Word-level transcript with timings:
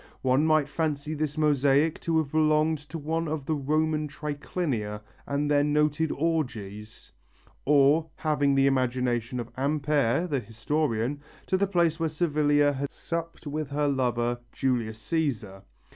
One 0.23 0.47
might 0.47 0.67
fancy 0.67 1.13
this 1.13 1.37
mosaic 1.37 1.99
to 1.99 2.17
have 2.17 2.31
belonged 2.31 2.79
to 2.89 2.97
one 2.97 3.27
of 3.27 3.45
those 3.45 3.61
Roman 3.63 4.07
Triclinia 4.07 4.99
and 5.27 5.47
their 5.51 5.63
noted 5.63 6.11
orgies, 6.11 7.11
or, 7.65 8.07
having 8.15 8.55
the 8.55 8.65
imagination 8.65 9.39
of 9.39 9.51
Ampere, 9.55 10.25
the 10.25 10.39
historian, 10.39 11.21
to 11.45 11.55
the 11.55 11.67
place 11.67 11.99
where 11.99 12.09
Servilia 12.09 12.73
had 12.73 12.91
supped 12.91 13.45
with 13.45 13.69
her 13.69 13.87
lover, 13.87 14.39
Julius 14.51 14.97
Cæsar. 14.99 15.61